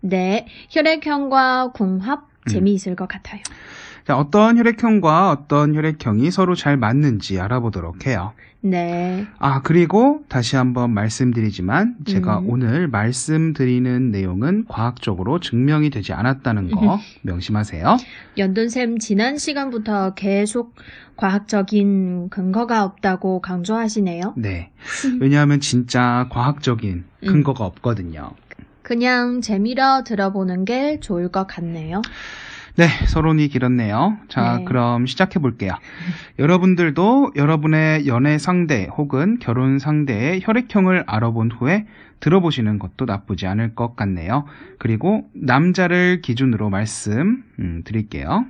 네, 0.00 0.46
혈액형과 0.70 1.72
궁합 1.72 2.28
재미있을 2.48 2.96
것 2.96 3.08
같아요. 3.08 3.42
자, 4.06 4.16
어떤 4.16 4.56
혈액형과 4.56 5.30
어떤 5.30 5.74
혈액형이 5.74 6.30
서로 6.30 6.54
잘 6.54 6.76
맞는지 6.76 7.38
알아보도록 7.40 8.06
해요. 8.06 8.32
네, 8.60 9.26
아, 9.38 9.62
그리고 9.62 10.24
다시 10.28 10.56
한번 10.56 10.92
말씀드리지만 10.92 11.96
제가 12.06 12.40
음. 12.40 12.50
오늘 12.50 12.88
말씀드리는 12.88 14.10
내용은 14.10 14.64
과학적으로 14.66 15.38
증명이 15.38 15.90
되지 15.90 16.12
않았다는 16.12 16.70
거 16.70 16.98
명심하세요. 17.22 17.98
연돈쌤 18.36 18.98
지난 18.98 19.38
시간부터 19.38 20.14
계속 20.14 20.74
과학적인 21.16 22.30
근거가 22.30 22.84
없다고 22.84 23.40
강조하시네요. 23.42 24.34
네. 24.36 24.70
왜냐하면 25.20 25.60
진짜 25.60 26.26
과학적인 26.30 27.04
음. 27.24 27.26
근거가 27.26 27.64
없거든요. 27.64 28.32
그냥 28.88 29.42
재미로 29.42 30.02
들어보는 30.02 30.64
게 30.64 30.98
좋을 31.00 31.28
것 31.28 31.46
같네요. 31.46 32.00
네, 32.76 32.88
서론이 33.06 33.48
길었네요. 33.48 34.16
자, 34.28 34.56
네. 34.56 34.64
그럼 34.64 35.04
시작해 35.04 35.38
볼게요. 35.38 35.74
여러분들도 36.38 37.32
여러분의 37.36 38.06
연애 38.06 38.38
상대 38.38 38.88
혹은 38.96 39.38
결혼 39.40 39.78
상대의 39.78 40.40
혈액형을 40.42 41.04
알아본 41.06 41.50
후에 41.50 41.86
들어보시는 42.20 42.78
것도 42.78 43.04
나쁘지 43.04 43.46
않을 43.46 43.74
것 43.74 43.94
같네요. 43.94 44.46
그리고 44.78 45.28
남자를 45.34 46.22
기준으로 46.22 46.70
말씀 46.70 47.44
음, 47.58 47.82
드릴게요. 47.84 48.46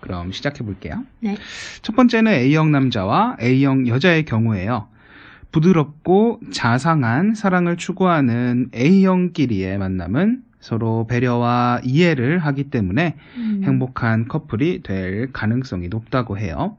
그럼 0.00 0.32
시작해 0.32 0.64
볼게요. 0.64 1.04
네. 1.20 1.36
첫 1.82 1.94
번째는 1.94 2.32
A형 2.32 2.72
남자와 2.72 3.36
A형 3.42 3.88
여자의 3.88 4.24
경우에요. 4.24 4.88
부드럽고 5.52 6.40
자상한 6.52 7.34
사랑을 7.34 7.76
추구하는 7.76 8.70
A형끼리의 8.74 9.78
만남은 9.78 10.42
서로 10.60 11.06
배려와 11.06 11.80
이해를 11.84 12.38
하기 12.38 12.70
때문에 12.70 13.16
음, 13.36 13.60
행복한 13.64 14.26
커플이 14.26 14.82
될 14.82 15.32
가능성이 15.32 15.88
높다고 15.88 16.38
해요. 16.38 16.76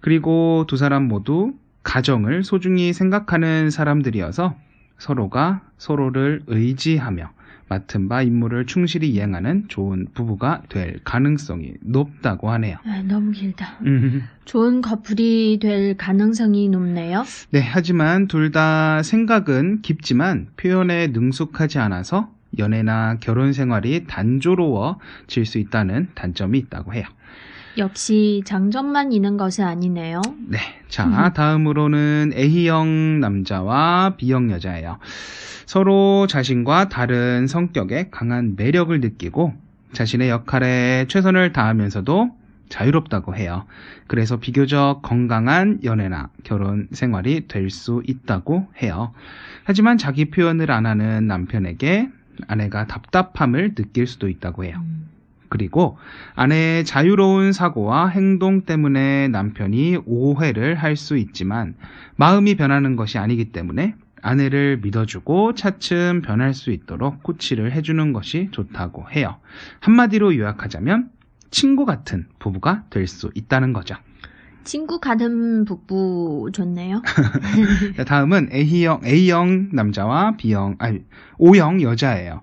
그리고 0.00 0.64
두 0.66 0.76
사람 0.76 1.08
모두 1.08 1.54
가정을 1.82 2.44
소중히 2.44 2.92
생각하는 2.92 3.70
사람들이어서 3.70 4.56
서로가 4.98 5.62
서로를 5.76 6.42
의지하며 6.46 7.30
맡은 7.68 8.08
바 8.08 8.22
임무를 8.22 8.66
충실히 8.66 9.10
이행하는 9.10 9.64
좋은 9.68 10.06
부부가 10.14 10.62
될 10.68 11.00
가능성이 11.04 11.74
높다고 11.80 12.50
하네요. 12.52 12.76
아, 12.84 13.02
너무 13.06 13.30
길다. 13.32 13.78
음, 13.84 14.24
좋은 14.44 14.80
커플이 14.80 15.58
될 15.60 15.96
가능성이 15.96 16.68
높네요. 16.68 17.24
네, 17.50 17.60
하지만 17.60 18.26
둘 18.26 18.50
다 18.52 19.02
생각은 19.02 19.82
깊지만 19.82 20.48
표현에 20.56 21.08
능숙하지 21.08 21.78
않아서 21.78 22.30
연애나 22.58 23.18
결혼 23.20 23.52
생활이 23.52 24.06
단조로워질 24.06 25.44
수 25.44 25.58
있다는 25.58 26.08
단점이 26.14 26.58
있다고 26.58 26.94
해요. 26.94 27.04
역시 27.76 28.40
장점만 28.46 29.12
있는 29.12 29.36
것은 29.36 29.64
아니네요. 29.64 30.22
네. 30.48 30.58
자, 30.88 31.30
다음으로는 31.34 32.32
A형 32.34 33.20
남자와 33.20 34.14
B형 34.16 34.50
여자예요. 34.50 34.98
서로 35.68 36.26
자신과 36.26 36.88
다른 36.88 37.46
성격에 37.46 38.08
강한 38.10 38.54
매력을 38.56 38.98
느끼고 38.98 39.52
자신의 39.92 40.30
역할에 40.30 41.04
최선을 41.08 41.52
다하면서도 41.52 42.30
자유롭다고 42.70 43.36
해요. 43.36 43.66
그래서 44.06 44.38
비교적 44.38 45.02
건강한 45.02 45.80
연애나 45.84 46.30
결혼 46.42 46.88
생활이 46.92 47.48
될 47.48 47.68
수 47.68 48.02
있다고 48.06 48.66
해요. 48.80 49.12
하지만 49.64 49.98
자기 49.98 50.30
표현을 50.30 50.70
안 50.70 50.86
하는 50.86 51.26
남편에게 51.26 52.08
아내가 52.46 52.86
답답함을 52.86 53.74
느낄 53.74 54.06
수도 54.06 54.30
있다고 54.30 54.64
해요. 54.64 54.78
음, 54.80 55.10
그리고 55.50 55.98
아내의 56.34 56.86
자유로운 56.86 57.52
사고와 57.52 58.08
행동 58.08 58.62
때문에 58.62 59.28
남편이 59.28 59.98
오해를 60.06 60.76
할 60.76 60.96
수 60.96 61.18
있지만 61.18 61.74
마음이 62.16 62.54
변하는 62.54 62.96
것이 62.96 63.18
아니기 63.18 63.52
때문에 63.52 63.96
아내를 64.22 64.78
믿어주고 64.78 65.54
차츰 65.54 66.22
변할 66.22 66.54
수 66.54 66.70
있도록 66.70 67.22
코치를 67.22 67.72
해주는 67.72 68.12
것이 68.12 68.48
좋다고 68.52 69.10
해요. 69.10 69.38
한마디로 69.80 70.36
요약하자면 70.36 71.10
친구 71.50 71.86
같은 71.86 72.26
부부가 72.38 72.84
될 72.90 73.06
수 73.06 73.30
있다는 73.34 73.72
거죠. 73.72 73.96
친구 74.64 75.00
같은 75.00 75.64
부부 75.64 76.50
좋네요. 76.52 77.00
자, 77.96 78.04
다음은 78.04 78.50
A형, 78.52 79.00
A형 79.02 79.70
남자와 79.72 80.36
B형, 80.36 80.76
아니, 80.78 81.00
O형 81.38 81.80
여자예요. 81.80 82.42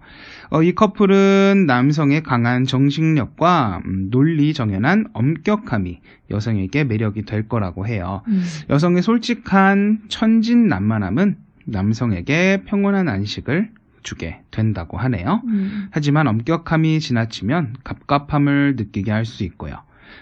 어, 0.49 0.63
이 0.63 0.73
커플은 0.73 1.65
남성의 1.67 2.23
강한 2.23 2.65
정신력과 2.65 3.81
음, 3.85 4.09
논리 4.09 4.55
정연한 4.55 5.05
엄격함이 5.13 5.99
여성에게 6.31 6.85
매력이 6.85 7.25
될 7.25 7.47
거라고 7.47 7.85
해요. 7.85 8.23
음, 8.27 8.43
여성의 8.71 9.03
솔직한 9.03 9.99
천진난만함은 10.09 11.37
남성에게 11.65 12.63
평온한 12.65 13.07
안식을 13.09 13.69
주게 14.03 14.39
된다고 14.51 14.97
하네요. 14.97 15.41
음, 15.47 15.87
하지만 15.91 16.27
엄격함이 16.27 16.99
지나치면 16.99 17.77
갑갑함을 17.83 18.75
느끼게 18.77 19.11
할 19.11 19.25
수 19.25 19.43
있고요. 19.43 19.77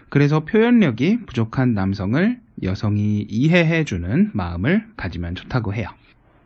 그래서 0.10 0.46
표현력이 0.46 1.26
부족한 1.26 1.74
남성을 1.74 2.40
여성이 2.64 3.26
이해해주는 3.30 4.32
마음을 4.34 4.86
가지면 4.96 5.36
좋다고 5.36 5.74
해요. 5.74 5.88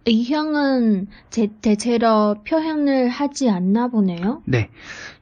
A형은 0.07 1.07
제, 1.29 1.49
대체로 1.61 2.37
표현을 2.47 3.09
하지 3.09 3.49
않나 3.49 3.89
보네요. 3.89 4.41
네. 4.45 4.69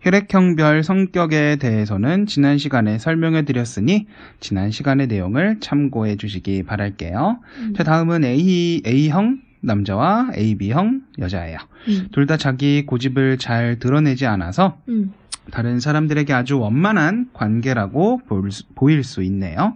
혈액형별 0.02 0.84
성격에 0.84 1.56
대해서는 1.58 2.28
지난 2.28 2.60
시간에 2.60 3.00
설명해 3.00 3.46
드렸으니 3.46 4.06
지난 4.40 4.70
시간의 4.70 5.08
내용을 5.08 5.60
참고해 5.60 6.18
주시기 6.18 6.64
바랄게요. 6.64 7.40
음, 7.58 7.74
자, 7.76 7.84
다음은 7.84 8.24
A, 8.24 8.84
A형 8.86 9.42
남자와 9.66 10.32
AB형 10.38 11.02
여자예요. 11.20 11.58
음, 11.88 12.08
둘다 12.12 12.38
자기 12.38 12.86
고집을 12.86 13.38
잘 13.38 13.78
드러내지 13.80 14.26
않아서 14.26 14.78
음, 14.90 15.14
다른 15.52 15.80
사람들에게 15.80 16.34
아주 16.34 16.60
원만한 16.60 17.30
관계라고 17.34 18.20
볼 18.28 18.52
수- 18.52 18.64
보일 18.76 19.04
수 19.04 19.22
있네요. 19.24 19.76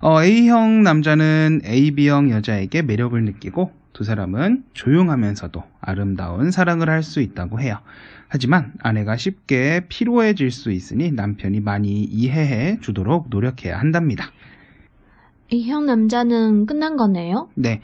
어, 0.00 0.22
A형 0.22 0.82
남자는 0.82 1.62
AB형 1.64 2.30
여자에게 2.30 2.82
매력을 2.82 3.22
느끼고 3.24 3.72
두 3.92 4.04
사람은 4.04 4.64
조용하면서도 4.74 5.62
아름다운 5.80 6.50
사랑을 6.50 6.90
할 6.90 7.02
수 7.02 7.20
있다고 7.20 7.60
해요. 7.60 7.78
하지만 8.28 8.72
아내가 8.82 9.16
쉽게 9.16 9.86
피로해질 9.88 10.50
수 10.50 10.72
있으니 10.72 11.12
남편이 11.12 11.60
많이 11.60 12.02
이해해 12.02 12.78
주도록 12.80 13.28
노력해야 13.30 13.78
한답니다. 13.78 14.26
A형 15.54 15.86
남자는 15.86 16.66
끝난 16.66 16.96
거네요? 16.96 17.48
네. 17.54 17.80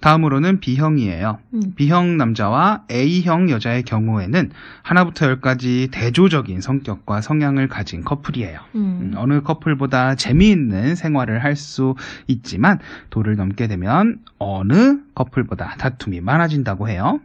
다음으로는 0.00 0.60
B형이에요. 0.60 1.38
음. 1.54 1.62
B형 1.74 2.18
남자와 2.18 2.82
A형 2.90 3.48
여자의 3.48 3.82
경우에는 3.82 4.50
하나부터 4.82 5.24
열까지 5.26 5.88
대조적인 5.90 6.60
성격과 6.60 7.22
성향을 7.22 7.68
가진 7.68 8.04
커플이에요. 8.04 8.60
음, 8.74 8.78
음. 9.00 9.12
어느 9.16 9.40
커플보다 9.40 10.14
재미있는 10.16 10.94
생활을 10.94 11.42
할 11.42 11.54
수 11.54 11.94
있지만 12.26 12.80
도를 13.10 13.36
넘게 13.36 13.68
되면 13.68 14.18
어느 14.38 14.98
커플보다 15.14 15.76
다툼이 15.78 16.20
많아진다고 16.20 16.88
해요. 16.88 17.20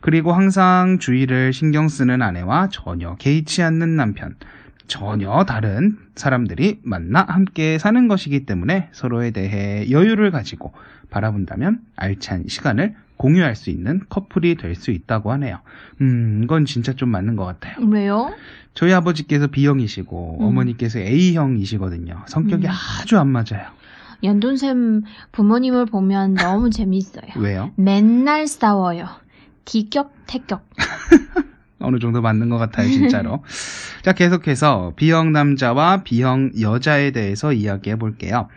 그리고 0.00 0.32
항상 0.32 0.98
주의를 1.00 1.52
신경 1.52 1.88
쓰는 1.88 2.22
아내와 2.22 2.68
전혀 2.70 3.16
개의치 3.16 3.60
않는 3.64 3.96
남편. 3.96 4.36
전혀 4.86 5.44
다른 5.44 5.96
사람들이 6.16 6.80
만나 6.82 7.24
함께 7.28 7.78
사는 7.78 8.08
것이기 8.08 8.46
때문에 8.46 8.88
서로에 8.92 9.30
대해 9.30 9.90
여유를 9.90 10.30
가지고 10.30 10.72
바라본다면 11.10 11.80
알찬 11.96 12.44
시간을 12.48 12.94
공유할 13.16 13.54
수 13.54 13.70
있는 13.70 14.00
커플이 14.08 14.56
될 14.56 14.74
수 14.74 14.90
있다고 14.90 15.30
하네요. 15.32 15.60
음, 16.00 16.40
이건 16.42 16.64
진짜 16.64 16.92
좀 16.92 17.10
맞는 17.10 17.36
것 17.36 17.44
같아요. 17.44 17.76
왜요? 17.86 18.32
저희 18.74 18.92
아버지께서 18.92 19.46
B형이시고 19.46 20.38
음. 20.40 20.44
어머니께서 20.46 20.98
A형이시거든요. 20.98 22.22
성격이 22.26 22.66
음. 22.66 22.70
아주 23.00 23.18
안 23.18 23.28
맞아요. 23.28 23.68
연돈쌤 24.24 25.02
부모님을 25.32 25.86
보면 25.86 26.34
너무 26.34 26.70
재미있어요. 26.70 27.24
왜요? 27.38 27.70
맨날 27.76 28.46
싸워요. 28.46 29.06
티격태격. 29.66 30.68
어느 31.82 31.98
정도 31.98 32.20
맞는 32.20 32.48
것 32.48 32.58
같아요, 32.58 32.88
진짜로. 32.88 33.44
자, 34.02 34.12
계속해서 34.12 34.94
B형 34.96 35.32
남자와 35.32 36.02
B형 36.04 36.50
여자에 36.60 37.10
대해서 37.10 37.52
이야기해 37.52 37.96
볼게요. 37.96 38.48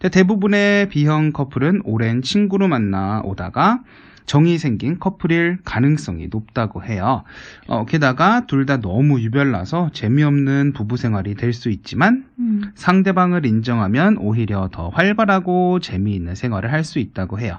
자, 0.00 0.08
대부분의 0.08 0.88
B형 0.88 1.32
커플은 1.32 1.82
오랜 1.84 2.22
친구로 2.22 2.68
만나 2.68 3.20
오다가 3.24 3.80
정이 4.26 4.58
생긴 4.58 4.98
커플일 4.98 5.58
가능성이 5.64 6.28
높다고 6.30 6.84
해요. 6.84 7.24
어, 7.66 7.84
게다가 7.84 8.46
둘 8.46 8.66
다 8.66 8.80
너무 8.80 9.20
유별나서 9.20 9.90
재미없는 9.92 10.72
부부 10.72 10.96
생활이 10.96 11.34
될 11.34 11.52
수 11.52 11.68
있지만 11.70 12.26
음. 12.38 12.62
상대방을 12.74 13.44
인정하면 13.46 14.16
오히려 14.18 14.68
더 14.72 14.88
활발하고 14.90 15.80
재미있는 15.80 16.34
생활을 16.34 16.72
할 16.72 16.84
수 16.84 16.98
있다고 16.98 17.40
해요. 17.40 17.58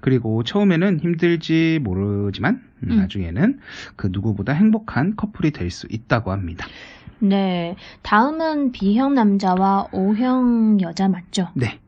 그리고 0.00 0.42
처음에는 0.42 1.00
힘들지 1.00 1.78
모르지만 1.82 2.62
음, 2.84 2.90
음. 2.92 2.96
나중에는 2.96 3.58
그 3.96 4.08
누구보다 4.10 4.52
행복한 4.52 5.14
커플이 5.16 5.50
될 5.52 5.70
수 5.70 5.86
있다고 5.90 6.32
합니다. 6.32 6.66
네. 7.18 7.76
다음은 8.02 8.72
B형 8.72 9.14
남자와 9.14 9.88
O형 9.92 10.78
여자 10.80 11.06
맞죠? 11.08 11.48
네. 11.54 11.78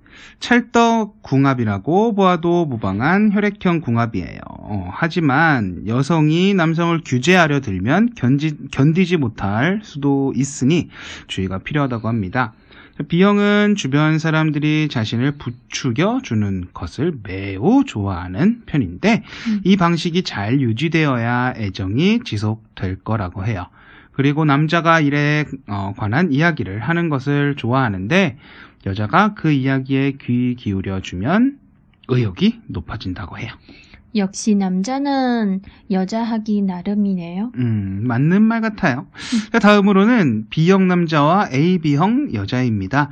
찰떡 0.41 1.23
궁합이라고 1.23 2.14
보아도 2.14 2.67
무방한 2.67 3.32
혈액형 3.32 3.81
궁합이에요. 3.81 4.41
어, 4.49 4.91
하지만 4.93 5.87
여성이 5.87 6.55
남성을 6.55 7.00
규제하려 7.05 7.61
들면 7.61 8.14
견지, 8.14 8.56
견디지 8.70 9.17
못할 9.17 9.81
수도 9.82 10.32
있으니 10.37 10.88
주의가 11.26 11.59
필요하다고 11.59 12.09
합니다. 12.09 12.53
B형은 13.09 13.75
주변 13.76 14.19
사람들이 14.19 14.88
자신을 14.91 15.32
부추겨 15.32 16.20
주는 16.23 16.67
것을 16.75 17.14
매우 17.23 17.85
좋아하는 17.85 18.62
편인데 18.67 19.23
음. 19.49 19.61
이 19.64 19.76
방식이 19.76 20.23
잘 20.23 20.61
유지되어야 20.61 21.55
애정이 21.56 22.20
지속될 22.25 22.97
거라고 23.03 23.44
해요. 23.47 23.67
그리고 24.12 24.44
남자가 24.44 25.00
일에 25.00 25.47
어, 25.67 25.94
관한 25.97 26.32
이야기를 26.32 26.81
하는 26.81 27.09
것을 27.09 27.56
좋아하는데 27.56 28.37
여자가 28.87 29.34
그 29.34 29.50
이야기에 29.52 30.12
귀 30.20 30.55
기울여 30.56 31.00
주면 31.00 31.58
의욕이 32.08 32.61
높아진다고 32.67 33.38
해요. 33.38 33.52
역시 34.14 34.55
남자는 34.55 35.62
여자 35.90 36.23
하기 36.23 36.62
나름이네요. 36.62 37.52
음, 37.56 38.02
맞는 38.06 38.43
말 38.43 38.61
같아요. 38.61 39.06
자, 39.52 39.58
다음으로는 39.58 40.49
B형 40.50 40.87
남자와 40.88 41.49
AB형 41.52 42.34
여자입니다. 42.34 43.08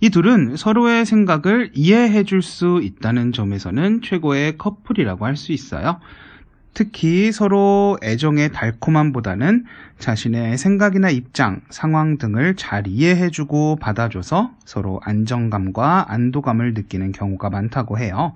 이 0.00 0.08
둘은 0.10 0.56
서로의 0.56 1.04
생각을 1.04 1.72
이해해 1.74 2.22
줄 2.22 2.40
수 2.40 2.80
있다는 2.82 3.32
점에서는 3.32 4.00
최고의 4.02 4.56
커플이라고 4.56 5.26
할 5.26 5.36
수 5.36 5.52
있어요. 5.52 6.00
특히 6.78 7.32
서로 7.32 7.98
애정의 8.04 8.52
달콤함보다는 8.52 9.64
자신의 9.98 10.56
생각이나 10.58 11.10
입장, 11.10 11.60
상황 11.70 12.18
등을 12.18 12.54
잘 12.54 12.86
이해해주고 12.86 13.78
받아줘서 13.80 14.52
서로 14.64 15.00
안정감과 15.02 16.06
안도감을 16.08 16.74
느끼는 16.74 17.10
경우가 17.10 17.50
많다고 17.50 17.98
해요. 17.98 18.32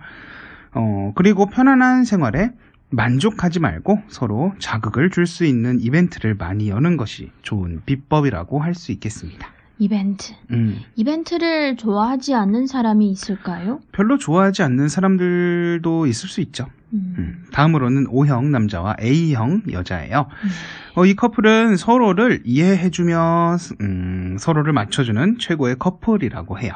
어, 0.74 1.12
그리고 1.14 1.46
편안한 1.46 2.02
생활에 2.02 2.50
만족하지 2.90 3.60
말고 3.60 4.02
서로 4.08 4.54
자극을 4.58 5.10
줄 5.10 5.28
수 5.28 5.44
있는 5.44 5.78
이벤트를 5.78 6.34
많이 6.34 6.68
여는 6.68 6.96
것이 6.96 7.30
좋은 7.42 7.82
비법이라고 7.86 8.58
할 8.58 8.74
수 8.74 8.90
있겠습니다. 8.90 9.46
이벤트. 9.78 10.32
음, 10.50 10.80
이벤트를 10.96 11.76
좋아하지 11.76 12.34
않는 12.34 12.66
사람이 12.66 13.08
있을까요? 13.08 13.78
별로 13.92 14.18
좋아하지 14.18 14.64
않는 14.64 14.88
사람들도 14.88 16.06
있을 16.08 16.28
수 16.28 16.40
있죠. 16.40 16.66
음. 16.92 17.14
음, 17.18 17.41
다음으로는 17.52 18.06
O형 18.08 18.50
남자와 18.50 18.96
A형 19.00 19.62
여자예요. 19.70 20.26
음. 20.44 20.48
어, 20.94 21.06
이 21.06 21.14
커플은 21.14 21.76
서로를 21.76 22.42
이해해주며 22.44 23.56
음, 23.80 24.36
서로를 24.38 24.72
맞춰주는 24.72 25.38
최고의 25.38 25.76
커플이라고 25.78 26.58
해요. 26.58 26.74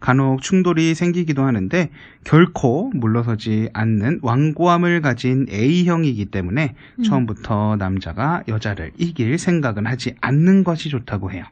간혹 0.00 0.42
충돌이 0.42 0.94
생기기도 0.94 1.44
하는데 1.44 1.90
결코 2.24 2.90
물러서지 2.94 3.70
않는 3.72 4.20
완고함을 4.22 5.00
가진 5.00 5.46
A형이기 5.50 6.26
때문에 6.26 6.74
음. 6.98 7.02
처음부터 7.02 7.76
남자가 7.76 8.42
여자를 8.48 8.90
이길 8.98 9.38
생각은 9.38 9.86
하지 9.86 10.14
않는 10.20 10.64
것이 10.64 10.90
좋다고 10.90 11.32
해요. 11.32 11.44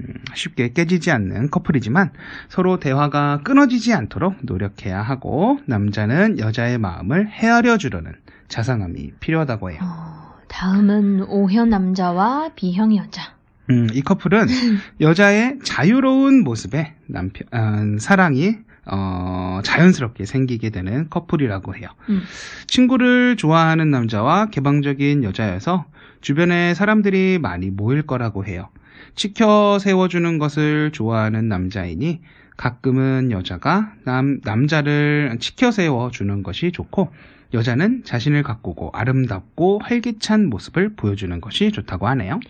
음, 0.00 0.14
쉽게 0.34 0.72
깨지지 0.72 1.12
않는 1.12 1.50
커플이지만 1.50 2.10
서로 2.48 2.80
대화가 2.80 3.42
끊어지지 3.44 3.94
않도록 3.94 4.38
노력해야 4.42 5.00
하고 5.00 5.58
남자는 5.66 6.40
여자의 6.40 6.78
마음을 6.78 7.28
헤아려 7.28 7.78
주려는 7.78 8.03
자상함이 8.48 9.12
필요하다고 9.20 9.70
해요. 9.70 9.80
어, 9.82 10.34
다음은 10.48 11.24
O형 11.28 11.70
남자와 11.70 12.50
B형 12.54 12.96
여자. 12.96 13.34
음, 13.70 13.88
이 13.92 14.02
커플은 14.02 14.46
여자의 15.00 15.58
자유로운 15.64 16.44
모습에 16.44 16.94
남편 17.06 17.46
음, 17.54 17.98
사랑이 17.98 18.56
어, 18.86 19.60
자연스럽게 19.64 20.26
생기게 20.26 20.70
되는 20.70 21.08
커플이라고 21.08 21.74
해요. 21.74 21.88
음. 22.10 22.22
친구를 22.66 23.36
좋아하는 23.36 23.90
남자와 23.90 24.46
개방적인 24.50 25.24
여자여서 25.24 25.86
주변에 26.20 26.74
사람들이 26.74 27.38
많이 27.38 27.70
모일 27.70 28.02
거라고 28.02 28.44
해요. 28.44 28.68
치켜 29.14 29.78
세워주는 29.78 30.38
것을 30.38 30.90
좋아하는 30.92 31.48
남자이니 31.48 32.20
가끔은 32.56 33.30
여자가 33.30 33.92
남, 34.04 34.40
남자를 34.44 35.36
치켜 35.40 35.70
세워주는 35.70 36.42
것이 36.42 36.72
좋고 36.72 37.08
여자는 37.52 38.04
자신을 38.04 38.42
가꾸고 38.42 38.90
아름답고 38.92 39.80
활기찬 39.82 40.48
모습을 40.50 40.94
보여주는 40.94 41.40
것이 41.40 41.70
좋다고 41.72 42.08
하네요. 42.08 42.40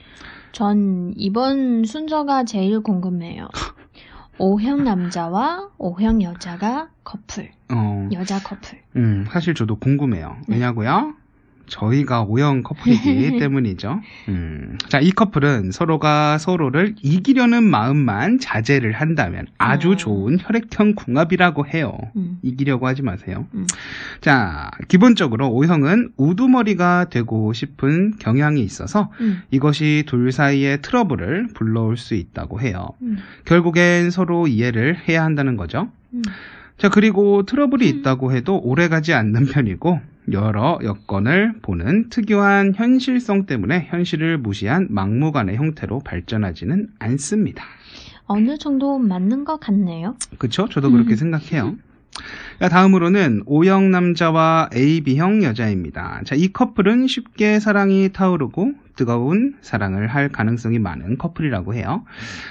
전 0.53 1.13
이번 1.17 1.85
순서가 1.85 2.45
제일 2.45 2.81
궁금해요. 2.81 3.49
O형 4.39 4.85
남자와 4.85 5.71
O형 5.79 6.23
여자가 6.23 6.89
커플. 7.05 7.51
어, 7.73 8.09
여자 8.13 8.41
커플. 8.43 8.81
음, 8.97 9.27
사실 9.31 9.55
저도 9.55 9.77
궁금해요. 9.77 10.37
네. 10.49 10.57
왜냐고요? 10.57 11.15
저희가 11.67 12.23
O형 12.23 12.63
커플이기 12.63 13.39
때문이죠. 13.41 14.01
음, 14.29 14.79
자, 14.89 15.01
이 15.01 15.11
커플은 15.11 15.71
서로가 15.73 16.39
서로를 16.39 16.95
이기려는 17.03 17.65
마음만 17.65 18.39
자제를 18.39 18.93
한다면 18.93 19.47
아주 19.59 19.93
어. 19.93 19.97
좋은 19.97 20.39
혈액형 20.41 20.95
궁합이라고 20.95 21.67
해요. 21.67 21.97
음. 22.17 22.39
이기려고 22.43 22.87
하지 22.87 23.03
마세요. 23.03 23.47
음. 23.55 23.67
자, 24.21 24.71
기본적으로 24.89 25.49
O형은 25.49 26.13
우두머리가 26.17 27.07
되고 27.11 27.53
싶은 27.53 28.17
경향이 28.19 28.61
있어서 28.61 29.11
음. 29.21 29.43
이것이 29.51 30.05
둘 30.07 30.33
사이의 30.33 30.83
트러블을 30.83 31.49
불러올 31.55 31.97
수 31.97 32.15
있다고 32.15 32.61
해요. 32.61 32.89
음. 33.03 33.19
결국엔 33.45 34.11
서로 34.11 34.47
이해를 34.47 34.97
해야 35.09 35.25
한다는 35.25 35.57
거죠. 35.57 35.91
음. 36.13 36.23
자, 36.77 36.89
그리고 36.89 37.45
트러블이 37.45 37.89
있다고 37.89 38.33
해도 38.33 38.61
오래 38.63 38.89
가지 38.89 39.15
않는 39.15 39.47
편이고, 39.47 40.01
여러 40.33 40.79
여건을 40.83 41.55
보는 41.63 42.09
특유한 42.09 42.73
현실성 42.75 43.47
때문에 43.47 43.87
현실을 43.91 44.39
무시한 44.39 44.89
막무가내 44.91 45.55
형태로 45.55 46.01
발전하지는 46.01 46.89
않습니다. 46.99 47.65
어느 48.27 48.57
정도 48.57 48.99
맞는 48.99 49.45
것 49.45 49.61
같네요. 49.61 50.17
그쵸? 50.39 50.67
저도 50.71 50.91
그렇게 50.91 51.15
음. 51.15 51.17
생각해요. 51.17 51.77
자, 52.61 52.69
다음으로는 52.69 53.43
O형 53.47 53.91
남자와 53.91 54.71
AB형 54.75 55.43
여자입니다. 55.43 56.23
자, 56.25 56.35
이 56.35 56.49
커플은 56.49 57.09
쉽게 57.09 57.61
사랑이 57.61 58.11
타오르고 58.13 58.75
뜨거운 58.97 59.57
사랑을 59.61 60.07
할 60.07 60.29
가능성이 60.29 60.79
많은 60.79 61.19
커플이라고 61.19 61.75
해요. 61.75 62.05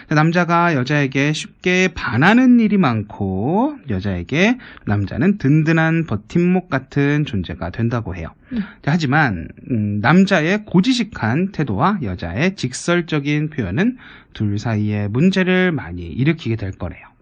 자, 0.09 0.15
남자가 0.15 0.75
여자에게 0.75 1.33
쉽게 1.33 1.89
반하는 1.93 2.59
일이 2.59 2.77
많고 2.77 3.77
여자에게 3.89 4.57
남자는 4.85 5.37
든든한 5.37 6.05
버팀목 6.05 6.69
같은 6.69 7.25
존재가 7.25 7.69
된다고 7.69 8.15
해요. 8.15 8.29
음. 8.51 8.57
자, 8.81 8.91
하지만 8.91 9.47
음, 9.71 9.99
남자의 10.01 10.65
고지식한 10.65 11.53
태도와 11.53 11.99
여자의 12.03 12.55
직설적인 12.55 13.49
표현은 13.49 13.97
둘 14.33 14.59
사이에 14.59 15.07
문제를 15.07 15.71
많이 15.71 16.03
일으키게 16.03 16.57
될 16.57 16.71
거래요. 16.71 17.12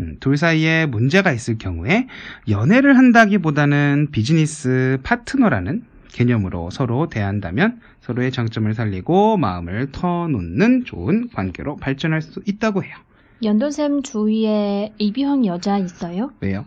음, 0.00 0.16
둘 0.20 0.36
사이에 0.36 0.86
문제가 0.86 1.32
있을 1.32 1.58
경우에 1.58 2.06
연애를 2.48 2.96
한다기보다는 2.96 4.08
비즈니스 4.12 4.98
파트너라는 5.02 5.84
개념으로 6.12 6.70
서로 6.70 7.08
대한다면 7.08 7.80
서로의 8.00 8.32
장점을 8.32 8.72
살리고 8.72 9.36
마음을 9.36 9.92
터놓는 9.92 10.84
좋은 10.84 11.28
관계로 11.34 11.76
발전할 11.76 12.22
수 12.22 12.40
있다고 12.46 12.84
해요. 12.84 12.96
연돈쌤 13.42 14.02
주위에 14.02 14.94
AB형 15.00 15.44
여자 15.44 15.76
있어요? 15.76 16.30
왜요? 16.40 16.64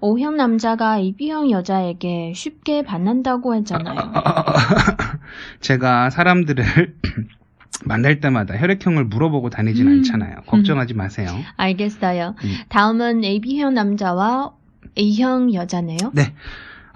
O형 0.00 0.36
남자가 0.36 0.98
AB형 0.98 1.50
여자에게 1.50 2.32
쉽게 2.34 2.82
반한다고 2.82 3.54
했잖아요. 3.56 3.96
제가 5.60 6.08
사람들을 6.10 6.64
만날 7.84 8.20
때마다 8.20 8.56
혈액형을 8.56 9.04
물어보고 9.04 9.50
다니진 9.50 9.86
음. 9.86 9.92
않잖아요. 9.98 10.36
걱정하지 10.46 10.94
마세요. 10.94 11.28
알겠어요. 11.56 12.34
음. 12.42 12.54
다음은 12.68 13.24
AB형 13.24 13.74
남자와 13.74 14.52
A형 14.96 15.52
여자네요. 15.52 15.98
네. 16.14 16.32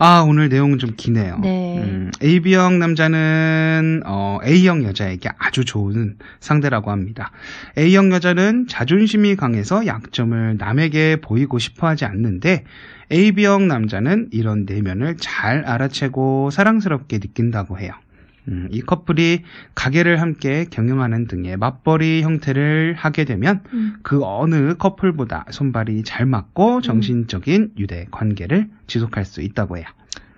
아, 0.02 0.24
오늘 0.26 0.48
내용은 0.48 0.78
좀 0.78 0.94
기네요. 0.96 1.38
네. 1.42 1.78
음, 1.78 2.10
AB형 2.22 2.78
남자는 2.78 4.00
어, 4.06 4.38
A형 4.42 4.82
여자에게 4.82 5.28
아주 5.36 5.66
좋은 5.66 6.16
상대라고 6.40 6.90
합니다. 6.90 7.32
A형 7.76 8.10
여자는 8.10 8.66
자존심이 8.66 9.36
강해서 9.36 9.84
약점을 9.84 10.56
남에게 10.56 11.16
보이고 11.16 11.58
싶어 11.58 11.86
하지 11.86 12.06
않는데 12.06 12.64
AB형 13.12 13.68
남자는 13.68 14.28
이런 14.32 14.64
내면을 14.64 15.18
잘 15.18 15.66
알아채고 15.66 16.48
사랑스럽게 16.50 17.18
느낀다고 17.18 17.78
해요. 17.78 17.92
음, 18.48 18.68
이 18.70 18.80
커플이 18.80 19.42
가게를 19.74 20.20
함께 20.20 20.64
경영하는 20.70 21.26
등의 21.26 21.56
맞벌이 21.56 22.22
형태를 22.22 22.94
하게 22.96 23.24
되면 23.24 23.62
음. 23.72 23.96
그 24.02 24.20
어느 24.24 24.74
커플보다 24.76 25.46
손발이 25.50 26.02
잘 26.04 26.26
맞고 26.26 26.80
정신적인 26.80 27.72
유대 27.78 28.06
관계를 28.10 28.68
지속할 28.86 29.24
수 29.24 29.42
있다고 29.42 29.76
해요. 29.78 29.86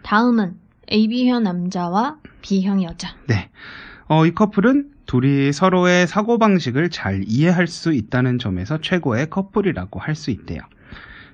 다음은 0.03 0.55
AB형 0.91 1.43
남자와 1.45 2.17
B형 2.43 2.83
여자. 2.83 3.15
네. 3.29 3.51
어, 4.09 4.27
이 4.27 4.35
커플은 4.35 4.91
둘이 5.07 5.53
서로의 5.53 6.07
사고방식을 6.07 6.91
잘 6.91 7.23
이해할 7.27 7.67
수 7.67 7.93
있다는 7.93 8.39
점에서 8.39 8.81
최고의 8.81 9.31
커플이라고 9.31 10.01
할 10.01 10.15
수 10.15 10.31
있대요. 10.31 10.61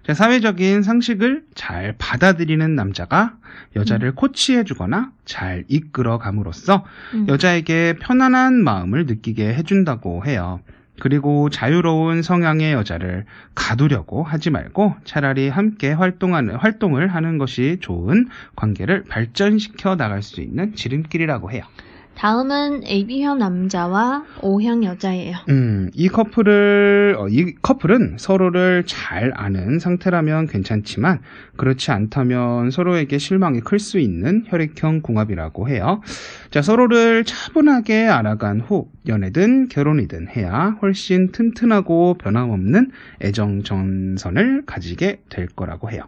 자, 0.06 0.14
사회적인 0.14 0.82
상식을 0.82 1.44
잘 1.54 1.94
받아들이는 1.98 2.74
남자가 2.74 3.36
여자를 3.76 4.14
코치해주거나 4.14 5.12
잘 5.24 5.64
이끌어 5.68 6.18
감으로써 6.18 6.84
음. 7.14 7.26
여자에게 7.28 7.96
편안한 8.00 8.54
마음을 8.54 9.06
느끼게 9.06 9.54
해준다고 9.54 10.24
해요. 10.24 10.60
그리고 11.00 11.48
자유로운 11.48 12.22
성향의 12.22 12.72
여자를 12.72 13.24
가두려고 13.54 14.22
하지 14.22 14.50
말고 14.50 14.96
차라리 15.04 15.48
함께 15.48 15.92
활동하는, 15.92 16.56
활동을 16.56 17.08
하는 17.08 17.38
것이 17.38 17.78
좋은 17.80 18.28
관계를 18.56 19.04
발전시켜 19.04 19.96
나갈 19.96 20.22
수 20.22 20.40
있는 20.40 20.74
지름길이라고 20.74 21.52
해요. 21.52 21.62
다음은 22.18 22.82
AB형 22.84 23.38
남자와 23.38 24.25
O형 24.42 24.82
여자예요. 24.82 25.37
음, 25.50 25.88
이 25.94 26.08
커플을, 26.08 27.14
어, 27.16 27.28
이 27.28 27.54
커플은 27.62 28.16
서로를 28.18 28.82
잘 28.87 29.32
아는 29.37 29.78
상태라면 29.78 30.48
괜찮지만, 30.48 31.20
그렇지 31.56 31.92
않다면 31.92 32.72
서로에게 32.72 33.18
실망이 33.18 33.60
클 33.60 33.78
수 33.78 34.00
있는 34.00 34.42
혈액형 34.48 35.02
궁합이라고 35.02 35.68
해요. 35.68 36.02
자, 36.50 36.60
서로를 36.60 37.22
차분하게 37.22 38.08
알아간 38.08 38.60
후, 38.60 38.88
연애든 39.06 39.68
결혼이든 39.68 40.26
해야 40.37 40.76
훨씬 40.82 41.30
튼튼하고 41.30 42.14
변함없는 42.18 42.90
애정 43.22 43.62
전선을 43.62 44.64
가지게 44.66 45.20
될 45.28 45.46
거라고 45.46 45.92
해요. 45.92 46.02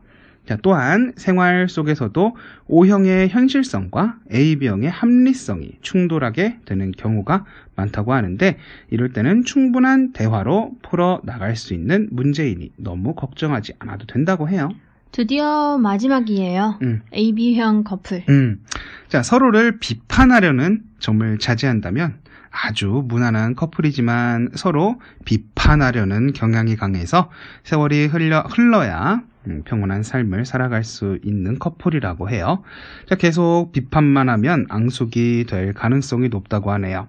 자, 0.47 0.57
또한 0.63 1.13
생활 1.17 1.69
속에서도 1.69 2.37
O형의 2.67 3.29
현실성과 3.29 4.17
AB형의 4.33 4.91
합리성이 4.91 5.73
충돌하게 5.81 6.59
되는 6.65 6.93
경우가 6.93 7.45
많다고 7.77 8.13
하는데 8.13 8.57
이럴 8.91 9.13
때는 9.13 9.45
충분한 9.45 10.13
대화로 10.13 10.73
풀어 10.83 11.21
나갈 11.25 11.57
수 11.57 11.75
있는 11.75 12.09
문제이니 12.11 12.73
너무 12.77 13.15
걱정하지 13.15 13.75
않아도 13.79 14.07
된다고 14.07 14.49
해요. 14.49 14.71
드디어 15.13 15.79
마지막이에요. 15.79 16.79
음. 16.83 17.03
AB형 17.13 17.85
커플. 17.85 18.25
음. 18.29 18.63
자, 19.09 19.23
서로를 19.23 19.79
비판하려는 19.79 20.83
점을 20.99 21.39
자제한다면 21.39 22.19
아주 22.51 23.05
무난한 23.07 23.55
커플이지만 23.55 24.51
서로 24.55 25.01
비판하려는 25.25 26.33
경향이 26.33 26.77
강해서 26.77 27.31
세월이 27.65 28.07
흘려, 28.07 28.43
흘러야 28.43 29.23
음, 29.47 29.63
평온한 29.65 30.03
삶을 30.03 30.45
살아갈 30.45 30.85
수 30.85 31.19
있는 31.25 31.59
커플이라고 31.59 32.29
해요. 32.29 32.63
자, 33.07 33.15
계속 33.15 33.71
비판만 33.73 34.29
하면 34.29 34.67
앙숙이 34.69 35.47
될 35.49 35.73
가능성이 35.73 36.29
높다고 36.29 36.71
하네요. 36.73 37.09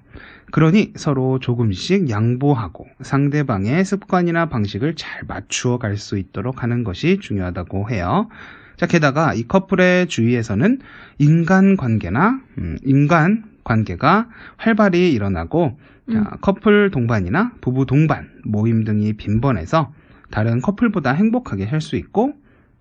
그러니 0.51 0.93
서로 0.95 1.39
조금씩 1.39 2.09
양보하고 2.09 2.87
상대방의 3.01 3.83
습관이나 3.85 4.47
방식을 4.47 4.95
잘 4.95 5.23
맞추어 5.27 5.77
갈 5.77 5.97
수 5.97 6.17
있도록 6.17 6.63
하는 6.63 6.83
것이 6.83 7.19
중요하다고 7.21 7.89
해요. 7.89 8.27
자, 8.77 8.87
게다가 8.87 9.33
이 9.33 9.43
커플의 9.47 10.07
주위에서는 10.07 10.79
인간 11.19 11.77
관계나, 11.77 12.41
음, 12.57 12.77
인간 12.83 13.43
관계가 13.63 14.27
활발히 14.57 15.11
일어나고, 15.13 15.77
자, 16.11 16.19
음. 16.19 16.25
커플 16.41 16.89
동반이나 16.91 17.51
부부 17.61 17.85
동반, 17.85 18.29
모임 18.43 18.83
등이 18.83 19.13
빈번해서 19.13 19.93
다른 20.31 20.61
커플보다 20.61 21.11
행복하게 21.13 21.65
할수 21.65 21.95
있고, 21.97 22.33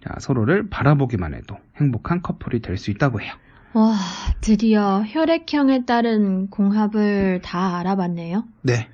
자, 0.03 0.15
서로를 0.21 0.71
바라보기만 0.71 1.35
해도 1.35 1.57
행복한 1.77 2.23
커플이 2.23 2.61
될 2.61 2.79
수 2.79 2.91
있다고 2.91 3.21
해요. 3.21 3.33
와, 3.73 3.95
드디어 4.41 5.05
혈액형에 5.07 5.85
따른 5.85 6.49
공합을 6.49 7.41
다 7.45 7.79
알아봤네요. 7.79 8.45
네. 8.63 8.89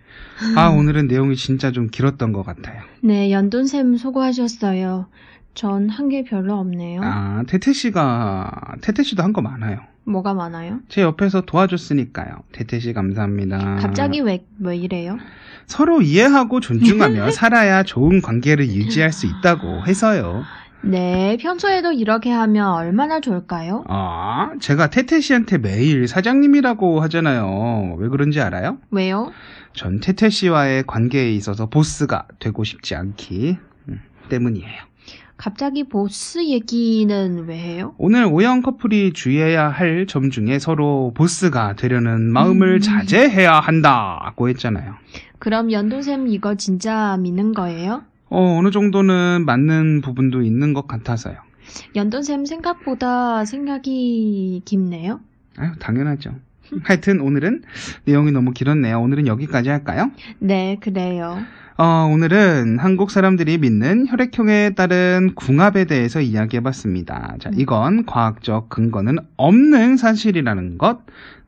아, 0.56 0.68
오늘은 0.76 1.06
내용이 1.06 1.36
진짜 1.36 1.70
좀 1.72 1.88
길었던 1.88 2.32
것 2.32 2.42
같아요. 2.42 2.82
네, 3.02 3.30
연돈쌤 3.30 3.96
수고하셨어요. 3.96 5.06
전 5.54 5.88
한 5.88 6.08
게 6.10 6.24
별로 6.24 6.54
없네요. 6.58 7.00
아, 7.02 7.42
태태 7.46 7.72
씨가, 7.72 8.76
태태 8.82 9.02
씨도 9.02 9.22
한 9.22 9.32
거 9.32 9.40
많아요. 9.40 9.78
뭐가 10.06 10.34
많아요? 10.34 10.80
제 10.88 11.02
옆에서 11.02 11.42
도와줬으니까요. 11.42 12.42
태태 12.52 12.78
씨 12.78 12.92
감사합니다. 12.92 13.76
갑자기 13.76 14.20
왜, 14.20 14.44
왜 14.60 14.76
이래요? 14.76 15.18
서로 15.66 16.00
이해하고 16.00 16.60
존중하며 16.60 17.30
살아야 17.32 17.82
좋은 17.82 18.22
관계를 18.22 18.66
유지할 18.66 19.12
수 19.12 19.26
있다고 19.26 19.84
해서요. 19.86 20.44
네, 20.82 21.36
평소에도 21.40 21.90
이렇게 21.90 22.30
하면 22.30 22.68
얼마나 22.68 23.18
좋을까요? 23.18 23.82
아, 23.88 24.52
제가 24.60 24.90
태태 24.90 25.20
씨한테 25.20 25.58
매일 25.58 26.06
사장님이라고 26.06 27.00
하잖아요. 27.02 27.96
왜 27.98 28.08
그런지 28.08 28.40
알아요? 28.40 28.78
왜요? 28.92 29.32
전 29.72 29.98
태태 29.98 30.30
씨와의 30.30 30.84
관계에 30.86 31.32
있어서 31.32 31.66
보스가 31.66 32.26
되고 32.38 32.62
싶지 32.62 32.94
않기 32.94 33.58
음, 33.88 34.00
때문이에요. 34.28 34.82
갑자기 35.36 35.84
보스 35.84 36.42
얘기는 36.48 37.44
왜 37.46 37.58
해요? 37.58 37.94
오늘 37.98 38.24
오형 38.24 38.62
커플이 38.62 39.12
주의해야 39.12 39.68
할 39.68 40.06
점 40.06 40.30
중에 40.30 40.58
서로 40.58 41.12
보스가 41.14 41.74
되려는 41.76 42.32
마음을 42.32 42.74
음. 42.76 42.80
자제해야 42.80 43.60
한다고 43.60 44.48
했잖아요. 44.48 44.94
그럼 45.38 45.72
연돈쌤 45.72 46.28
이거 46.28 46.54
진짜 46.54 47.16
믿는 47.20 47.52
거예요? 47.52 48.02
어, 48.30 48.56
어느 48.58 48.70
정도는 48.70 49.44
맞는 49.44 50.00
부분도 50.00 50.42
있는 50.42 50.72
것 50.72 50.86
같아서요. 50.86 51.36
연돈쌤 51.94 52.44
생각보다 52.46 53.44
생각이 53.44 54.62
깊네요. 54.64 55.20
아유, 55.58 55.72
당연하죠. 55.78 56.34
하여튼 56.84 57.20
오늘은 57.20 57.62
내용이 58.04 58.32
너무 58.32 58.52
길었네요. 58.52 59.00
오늘은 59.00 59.26
여기까지 59.26 59.68
할까요? 59.68 60.10
네, 60.38 60.78
그래요. 60.80 61.38
어, 61.78 62.08
오늘은 62.10 62.78
한국 62.78 63.10
사람들이 63.10 63.58
믿는 63.58 64.06
혈액형에 64.08 64.70
따른 64.70 65.34
궁합에 65.34 65.84
대해서 65.84 66.22
이야기해 66.22 66.62
봤습니다. 66.62 67.36
자, 67.38 67.50
이건 67.54 68.06
과학적 68.06 68.70
근거는 68.70 69.18
없는 69.36 69.98
사실이라는 69.98 70.78
것, 70.78 71.00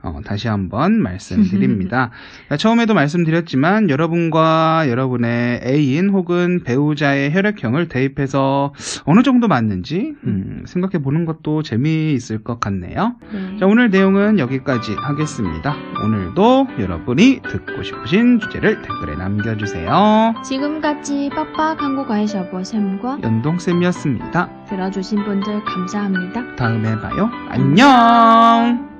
어, 0.02 0.20
다시 0.24 0.46
한번 0.46 1.00
말씀드립니다. 1.00 2.10
처음에도 2.58 2.94
말씀드렸지만 2.94 3.90
여러분과 3.90 4.88
여러분의 4.88 5.62
애인 5.64 6.10
혹은 6.10 6.62
배우자의 6.62 7.32
혈액형을 7.32 7.88
대입해서 7.88 8.72
어느 9.04 9.22
정도 9.22 9.48
맞는지 9.48 10.14
음, 10.24 10.62
생각해 10.66 11.02
보는 11.02 11.24
것도 11.24 11.62
재미있을 11.62 12.44
것 12.44 12.60
같네요. 12.60 13.16
네. 13.32 13.56
자, 13.58 13.66
오늘 13.66 13.90
내용은 13.90 14.38
여기까지 14.38 14.94
하겠습니다. 14.94 15.74
오늘도 16.04 16.68
여러분이 16.78 17.40
듣고 17.48 17.82
싶으신 17.82 18.38
주제를 18.38 18.82
댓글에 18.82 19.16
남겨주세요. 19.16 20.17
지금까지 20.44 21.30
빡빡 21.34 21.82
한국어의 21.82 22.26
셔보쌤과 22.26 23.18
연동쌤이었습니다. 23.22 24.64
들어주신 24.68 25.24
분들 25.24 25.64
감사합니다. 25.64 26.56
다음에 26.56 26.94
봐요. 27.00 27.30
안녕! 27.48 28.97